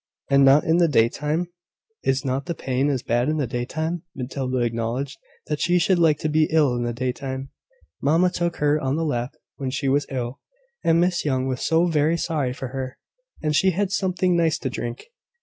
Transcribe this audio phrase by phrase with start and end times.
[0.31, 1.49] And not in the daytime?
[2.01, 4.01] Is not pain as bad in the daytime?
[4.15, 7.51] Matilda acknowledged that she should like to be ill in the daytime.
[8.01, 10.39] Mamma took her on her lap when she was ill;
[10.83, 12.97] and Miss Young was so very sorry for her;
[13.43, 15.05] and she had something nice to drink.